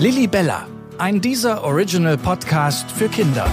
Lilly 0.00 0.26
Bella, 0.26 0.66
ein 0.96 1.20
dieser 1.20 1.62
Original 1.62 2.16
Podcast 2.16 2.90
für 2.90 3.10
Kinder. 3.10 3.46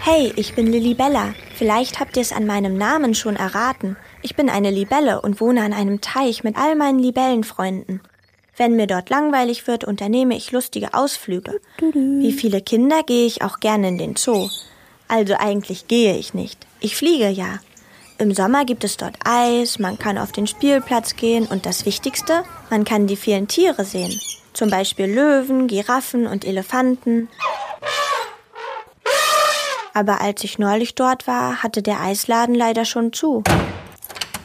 Hey, 0.00 0.32
ich 0.36 0.54
bin 0.54 0.68
Lilly 0.68 0.94
Bella. 0.94 1.34
Vielleicht 1.54 2.00
habt 2.00 2.16
ihr 2.16 2.22
es 2.22 2.32
an 2.32 2.46
meinem 2.46 2.78
Namen 2.78 3.14
schon 3.14 3.36
erraten. 3.36 3.98
Ich 4.22 4.36
bin 4.36 4.48
eine 4.48 4.70
Libelle 4.70 5.20
und 5.20 5.42
wohne 5.42 5.64
an 5.64 5.74
einem 5.74 6.00
Teich 6.00 6.44
mit 6.44 6.56
all 6.56 6.76
meinen 6.76 6.98
Libellenfreunden. 6.98 8.00
Wenn 8.56 8.74
mir 8.74 8.86
dort 8.86 9.10
langweilig 9.10 9.66
wird, 9.66 9.84
unternehme 9.84 10.34
ich 10.34 10.50
lustige 10.50 10.94
Ausflüge. 10.94 11.60
Wie 11.92 12.32
viele 12.32 12.62
Kinder 12.62 13.02
gehe 13.02 13.26
ich 13.26 13.42
auch 13.42 13.60
gerne 13.60 13.88
in 13.88 13.98
den 13.98 14.16
Zoo. 14.16 14.48
Also 15.08 15.34
eigentlich 15.38 15.88
gehe 15.88 16.16
ich 16.16 16.32
nicht. 16.32 16.66
Ich 16.80 16.96
fliege 16.96 17.28
ja. 17.28 17.58
Im 18.20 18.34
Sommer 18.34 18.66
gibt 18.66 18.84
es 18.84 18.98
dort 18.98 19.16
Eis, 19.24 19.78
man 19.78 19.98
kann 19.98 20.18
auf 20.18 20.30
den 20.30 20.46
Spielplatz 20.46 21.16
gehen 21.16 21.46
und 21.46 21.64
das 21.64 21.86
Wichtigste, 21.86 22.44
man 22.68 22.84
kann 22.84 23.06
die 23.06 23.16
vielen 23.16 23.48
Tiere 23.48 23.86
sehen. 23.86 24.20
Zum 24.52 24.68
Beispiel 24.68 25.06
Löwen, 25.06 25.68
Giraffen 25.68 26.26
und 26.26 26.44
Elefanten. 26.44 27.30
Aber 29.94 30.20
als 30.20 30.44
ich 30.44 30.58
neulich 30.58 30.94
dort 30.94 31.26
war, 31.26 31.62
hatte 31.62 31.80
der 31.80 32.02
Eisladen 32.02 32.54
leider 32.54 32.84
schon 32.84 33.14
zu. 33.14 33.42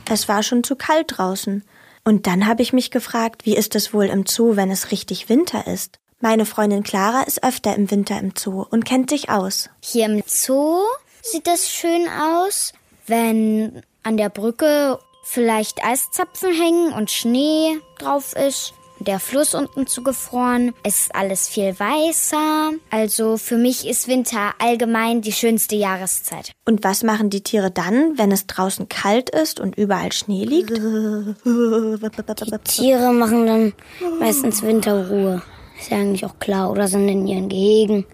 Es 0.09 0.29
war 0.29 0.41
schon 0.41 0.63
zu 0.63 0.77
kalt 0.77 1.17
draußen. 1.17 1.65
Und 2.05 2.27
dann 2.27 2.48
habe 2.48 2.62
ich 2.62 2.71
mich 2.71 2.91
gefragt, 2.91 3.45
wie 3.45 3.57
ist 3.57 3.76
es 3.76 3.93
wohl 3.93 4.05
im 4.05 4.26
Zoo, 4.26 4.55
wenn 4.55 4.71
es 4.71 4.91
richtig 4.91 5.27
Winter 5.27 5.67
ist? 5.67 5.99
Meine 6.21 6.45
Freundin 6.45 6.84
Clara 6.84 7.23
ist 7.23 7.43
öfter 7.43 7.76
im 7.76 7.91
Winter 7.91 8.17
im 8.20 8.31
Zoo 8.37 8.65
und 8.70 8.85
kennt 8.85 9.09
sich 9.09 9.29
aus. 9.29 9.70
Hier 9.81 10.05
im 10.05 10.23
Zoo 10.26 10.79
sieht 11.21 11.48
es 11.49 11.70
schön 11.70 12.07
aus, 12.07 12.71
wenn 13.07 13.81
an 14.03 14.17
der 14.17 14.29
Brücke 14.29 14.99
vielleicht 15.23 15.83
Eiszapfen 15.83 16.53
hängen 16.53 16.93
und 16.93 17.11
Schnee 17.11 17.79
drauf 17.97 18.33
ist 18.35 18.73
der 18.99 19.19
Fluss 19.19 19.53
unten 19.53 19.87
zugefroren. 19.87 20.73
Es 20.84 21.01
ist 21.01 21.15
alles 21.15 21.47
viel 21.47 21.77
weißer. 21.77 22.71
Also 22.89 23.37
für 23.37 23.57
mich 23.57 23.87
ist 23.87 24.07
Winter 24.07 24.53
allgemein 24.59 25.21
die 25.21 25.31
schönste 25.31 25.75
Jahreszeit. 25.75 26.51
Und 26.65 26.84
was 26.84 27.03
machen 27.03 27.29
die 27.29 27.43
Tiere 27.43 27.71
dann, 27.71 28.17
wenn 28.17 28.31
es 28.31 28.47
draußen 28.47 28.89
kalt 28.89 29.29
ist 29.29 29.59
und 29.59 29.77
überall 29.77 30.12
Schnee 30.12 30.45
liegt? 30.45 30.71
Die 30.71 32.57
Tiere 32.63 33.13
machen 33.13 33.45
dann 33.45 33.73
meistens 34.19 34.63
Winterruhe. 34.63 35.41
Ist 35.79 35.91
ja 35.91 35.97
eigentlich 35.97 36.25
auch 36.25 36.40
klar. 36.40 36.71
Oder 36.71 36.87
sind 36.87 37.07
in 37.09 37.27
ihren 37.27 37.49
Gehegen, 37.49 38.05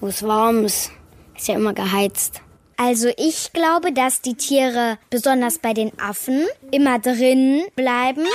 wo 0.00 0.06
es 0.06 0.22
warm 0.22 0.64
ist. 0.64 0.90
Ist 1.36 1.48
ja 1.48 1.54
immer 1.54 1.74
geheizt. 1.74 2.40
Also 2.76 3.08
ich 3.16 3.52
glaube, 3.52 3.92
dass 3.92 4.20
die 4.20 4.34
Tiere, 4.34 4.98
besonders 5.08 5.58
bei 5.58 5.72
den 5.72 5.98
Affen, 5.98 6.46
immer 6.70 6.98
drin 6.98 7.62
bleiben. 7.74 8.26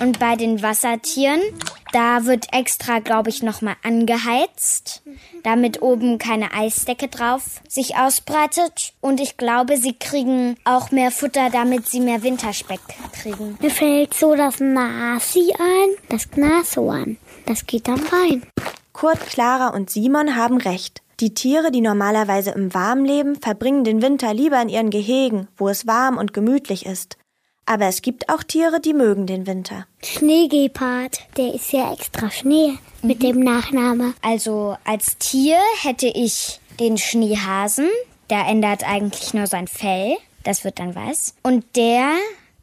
Und 0.00 0.18
bei 0.18 0.34
den 0.34 0.60
Wassertieren, 0.62 1.40
da 1.92 2.24
wird 2.24 2.52
extra, 2.52 2.98
glaube 2.98 3.30
ich, 3.30 3.44
nochmal 3.44 3.76
angeheizt, 3.84 5.02
damit 5.44 5.80
oben 5.82 6.18
keine 6.18 6.52
Eisdecke 6.52 7.06
drauf 7.06 7.60
sich 7.68 7.96
ausbreitet. 7.96 8.94
Und 9.00 9.20
ich 9.20 9.36
glaube, 9.36 9.76
sie 9.76 9.92
kriegen 9.92 10.56
auch 10.64 10.90
mehr 10.90 11.12
Futter, 11.12 11.50
damit 11.50 11.86
sie 11.86 12.00
mehr 12.00 12.24
Winterspeck 12.24 12.80
kriegen. 13.12 13.56
Mir 13.60 13.70
fällt 13.70 14.14
so 14.14 14.34
das 14.34 14.58
Nasi 14.58 15.52
ein, 15.56 15.90
das 16.08 16.28
Nashorn. 16.34 17.18
Das 17.46 17.66
geht 17.66 17.86
dann 17.86 18.00
rein. 18.00 18.42
Kurt, 18.92 19.20
Clara 19.20 19.68
und 19.68 19.90
Simon 19.90 20.34
haben 20.34 20.56
recht. 20.56 21.01
Die 21.22 21.34
Tiere, 21.34 21.70
die 21.70 21.82
normalerweise 21.82 22.50
im 22.50 22.74
Warm 22.74 23.04
leben, 23.04 23.36
verbringen 23.36 23.84
den 23.84 24.02
Winter 24.02 24.34
lieber 24.34 24.60
in 24.60 24.68
ihren 24.68 24.90
Gehegen, 24.90 25.46
wo 25.56 25.68
es 25.68 25.86
warm 25.86 26.18
und 26.18 26.32
gemütlich 26.32 26.84
ist. 26.84 27.16
Aber 27.64 27.86
es 27.86 28.02
gibt 28.02 28.28
auch 28.28 28.42
Tiere, 28.42 28.80
die 28.80 28.92
mögen 28.92 29.28
den 29.28 29.46
Winter. 29.46 29.86
Schneegepard, 30.02 31.20
der 31.36 31.54
ist 31.54 31.72
ja 31.72 31.92
extra 31.92 32.28
Schnee 32.28 32.76
mit 33.02 33.20
mhm. 33.20 33.24
dem 33.24 33.38
Nachname. 33.38 34.14
Also 34.20 34.76
als 34.84 35.16
Tier 35.18 35.58
hätte 35.82 36.08
ich 36.08 36.58
den 36.80 36.98
Schneehasen, 36.98 37.88
der 38.28 38.48
ändert 38.48 38.82
eigentlich 38.82 39.32
nur 39.32 39.46
sein 39.46 39.68
Fell, 39.68 40.16
das 40.42 40.64
wird 40.64 40.80
dann 40.80 40.96
weiß. 40.96 41.36
Und 41.44 41.64
der 41.76 42.14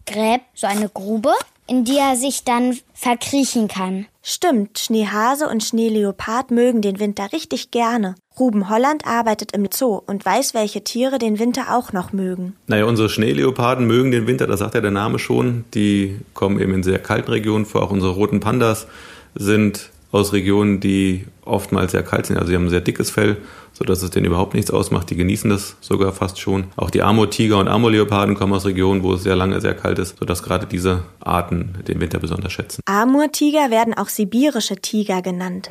gräbt 0.05 0.43
so 0.53 0.67
eine 0.67 0.89
Grube, 0.89 1.31
in 1.65 1.85
die 1.85 1.97
er 1.97 2.17
sich 2.17 2.43
dann 2.43 2.77
verkriechen 2.93 3.69
kann. 3.69 4.07
Stimmt, 4.21 4.79
Schneehase 4.79 5.47
und 5.47 5.63
Schneeleopard 5.63 6.51
mögen 6.51 6.81
den 6.81 6.99
Winter 6.99 7.31
richtig 7.31 7.71
gerne. 7.71 8.15
Ruben 8.39 8.69
Holland 8.69 9.05
arbeitet 9.05 9.51
im 9.51 9.67
Zoo 9.71 10.01
und 10.05 10.25
weiß, 10.25 10.53
welche 10.53 10.83
Tiere 10.83 11.19
den 11.19 11.39
Winter 11.39 11.75
auch 11.75 11.93
noch 11.93 12.13
mögen. 12.13 12.55
Naja, 12.67 12.85
unsere 12.85 13.09
Schneeleoparden 13.09 13.85
mögen 13.85 14.11
den 14.11 14.27
Winter, 14.27 14.47
das 14.47 14.59
sagt 14.59 14.75
ja 14.75 14.81
der 14.81 14.91
Name 14.91 15.19
schon. 15.19 15.65
Die 15.73 16.19
kommen 16.33 16.59
eben 16.59 16.73
in 16.73 16.83
sehr 16.83 16.99
kalten 16.99 17.31
Regionen 17.31 17.65
vor. 17.65 17.83
Auch 17.83 17.91
unsere 17.91 18.13
roten 18.13 18.39
Pandas 18.39 18.87
sind 19.35 19.89
aus 20.11 20.33
Regionen, 20.33 20.79
die 20.79 21.25
oftmals 21.45 21.91
sehr 21.91 22.03
kalt 22.03 22.25
sind. 22.25 22.37
Also 22.37 22.49
sie 22.49 22.55
haben 22.55 22.65
ein 22.65 22.69
sehr 22.69 22.81
dickes 22.81 23.11
Fell, 23.11 23.37
sodass 23.73 24.01
es 24.01 24.09
denen 24.09 24.25
überhaupt 24.25 24.53
nichts 24.55 24.71
ausmacht. 24.71 25.09
Die 25.09 25.15
genießen 25.15 25.49
das 25.49 25.75
sogar 25.81 26.13
fast 26.13 26.39
schon. 26.39 26.65
Auch 26.77 26.89
die 26.89 27.03
Amur-Tiger 27.03 27.57
und 27.59 27.67
Amur-Leoparden 27.67 28.35
kommen 28.35 28.53
aus 28.53 28.65
Regionen, 28.65 29.03
wo 29.03 29.13
es 29.13 29.23
sehr 29.23 29.35
lange 29.35 29.61
sehr 29.61 29.75
kalt 29.75 29.99
ist, 29.99 30.17
sodass 30.17 30.41
gerade 30.41 30.65
diese 30.65 31.03
Arten 31.19 31.75
den 31.87 31.99
Winter 32.01 32.19
besonders 32.19 32.53
schätzen. 32.53 32.81
Amur-Tiger 32.85 33.69
werden 33.69 33.93
auch 33.93 34.07
sibirische 34.07 34.77
Tiger 34.77 35.21
genannt. 35.21 35.69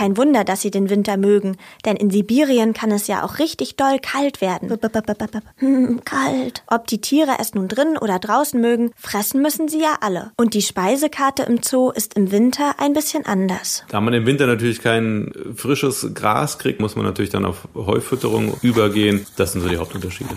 Kein 0.00 0.16
Wunder, 0.16 0.44
dass 0.44 0.62
sie 0.62 0.70
den 0.70 0.88
Winter 0.88 1.18
mögen, 1.18 1.58
denn 1.84 1.94
in 1.94 2.08
Sibirien 2.08 2.72
kann 2.72 2.90
es 2.90 3.06
ja 3.06 3.22
auch 3.22 3.38
richtig 3.38 3.76
doll 3.76 3.98
kalt 4.00 4.40
werden. 4.40 4.70
Hm, 5.58 6.00
kalt. 6.06 6.62
Ob 6.68 6.86
die 6.86 7.02
Tiere 7.02 7.32
es 7.38 7.52
nun 7.52 7.68
drin 7.68 7.98
oder 8.00 8.18
draußen 8.18 8.58
mögen, 8.58 8.92
fressen 8.96 9.42
müssen 9.42 9.68
sie 9.68 9.82
ja 9.82 9.98
alle. 10.00 10.32
Und 10.38 10.54
die 10.54 10.62
Speisekarte 10.62 11.42
im 11.42 11.62
Zoo 11.62 11.90
ist 11.90 12.14
im 12.14 12.32
Winter 12.32 12.76
ein 12.78 12.94
bisschen 12.94 13.26
anders. 13.26 13.84
Da 13.90 14.00
man 14.00 14.14
im 14.14 14.24
Winter 14.24 14.46
natürlich 14.46 14.80
kein 14.80 15.34
frisches 15.54 16.14
Gras 16.14 16.56
kriegt, 16.56 16.80
muss 16.80 16.96
man 16.96 17.04
natürlich 17.04 17.30
dann 17.30 17.44
auf 17.44 17.68
Heufütterung 17.74 18.54
übergehen. 18.62 19.26
Das 19.36 19.52
sind 19.52 19.60
so 19.60 19.68
die 19.68 19.76
Hauptunterschiede. 19.76 20.34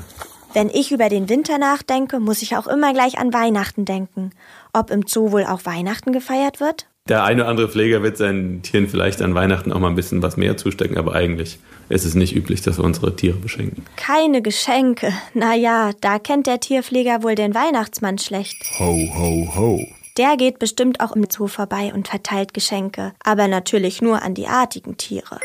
Wenn 0.54 0.70
ich 0.72 0.92
über 0.92 1.08
den 1.08 1.30
Winter 1.30 1.58
nachdenke, 1.58 2.20
muss 2.20 2.42
ich 2.42 2.58
auch 2.58 2.68
immer 2.68 2.92
gleich 2.92 3.18
an 3.18 3.32
Weihnachten 3.32 3.86
denken. 3.86 4.32
Ob 4.74 4.92
im 4.92 5.08
Zoo 5.08 5.32
wohl 5.32 5.46
auch 5.46 5.64
Weihnachten 5.64 6.12
gefeiert 6.12 6.60
wird? 6.60 6.88
Der 7.10 7.26
eine 7.26 7.42
oder 7.42 7.50
andere 7.50 7.68
Pfleger 7.68 8.02
wird 8.02 8.16
seinen 8.16 8.62
Tieren 8.62 8.88
vielleicht 8.88 9.22
an 9.22 9.36
Weihnachten 9.36 9.74
auch 9.74 9.80
mal 9.80 9.90
ein 9.90 9.96
bisschen 9.96 10.24
was 10.24 10.38
mehr 10.38 10.56
zustecken, 10.56 10.98
aber 10.98 11.14
eigentlich 11.14 11.60
ist 11.90 12.06
es 12.06 12.16
nicht 12.16 12.34
üblich, 12.34 12.62
dass 12.62 12.78
wir 12.78 12.86
unsere 12.86 13.14
Tiere 13.14 13.36
beschenken. 13.36 13.84
Keine 13.98 14.42
Geschenke. 14.42 15.12
Naja, 15.34 15.92
da 16.00 16.18
kennt 16.18 16.48
der 16.48 16.62
Tierpfleger 16.62 17.22
wohl 17.22 17.36
den 17.36 17.54
Weihnachtsmann 17.54 18.20
schlecht. 18.20 18.56
Ho, 18.80 18.98
ho, 19.18 19.54
ho. 19.54 19.86
Der 20.16 20.38
geht 20.38 20.60
bestimmt 20.60 21.02
auch 21.02 21.14
im 21.14 21.26
Zoo 21.30 21.48
vorbei 21.48 21.92
und 21.94 22.08
verteilt 22.08 22.54
Geschenke, 22.54 23.12
aber 23.22 23.50
natürlich 23.50 24.02
nur 24.02 24.22
an 24.22 24.34
die 24.34 24.48
artigen 24.48 24.96
Tiere. 24.96 25.42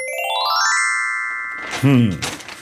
Hm, 1.81 2.17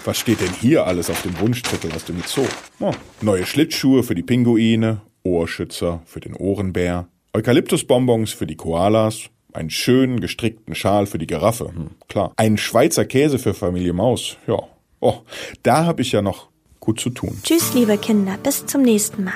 was 0.07 0.19
steht 0.19 0.41
denn 0.41 0.55
hier 0.59 0.87
alles 0.87 1.11
auf 1.11 1.21
dem 1.21 1.39
Wunschzettel 1.39 1.93
aus 1.93 2.07
dem 2.07 2.23
Zoo? 2.25 2.47
Oh, 2.81 2.93
neue 3.21 3.45
Schlittschuhe 3.45 4.03
für 4.03 4.15
die 4.15 4.23
Pinguine, 4.23 5.03
Ohrschützer 5.23 6.01
für 6.07 6.21
den 6.21 6.33
Ohrenbär, 6.33 7.09
Eukalyptusbonbons 7.37 8.33
für 8.33 8.47
die 8.47 8.57
Koalas, 8.57 9.29
einen 9.53 9.69
schönen 9.69 10.21
gestrickten 10.21 10.75
Schal 10.75 11.05
für 11.05 11.19
die 11.19 11.27
Giraffe, 11.27 11.67
hm, 11.67 11.91
klar. 12.09 12.33
Einen 12.37 12.57
Schweizer 12.57 13.05
Käse 13.05 13.39
für 13.39 13.53
Familie 13.53 13.93
Maus, 13.93 14.39
ja. 14.47 14.59
Oh, 15.01 15.17
da 15.63 15.85
habe 15.85 16.01
ich 16.01 16.13
ja 16.13 16.23
noch 16.23 16.49
gut 16.81 16.99
zu 16.99 17.11
tun. 17.11 17.39
Tschüss, 17.43 17.75
liebe 17.75 17.99
Kinder, 17.99 18.39
bis 18.43 18.65
zum 18.65 18.81
nächsten 18.81 19.25
Mal. 19.25 19.35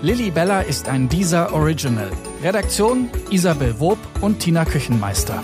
Lilly 0.00 0.30
Bella 0.30 0.62
ist 0.62 0.88
ein 0.88 1.10
Dieser 1.10 1.52
Original. 1.52 2.10
Redaktion 2.42 3.10
Isabel 3.30 3.78
Wob 3.80 3.98
und 4.22 4.38
Tina 4.38 4.64
Küchenmeister. 4.64 5.42